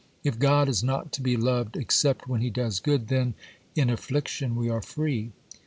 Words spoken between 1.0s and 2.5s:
to be loved except when He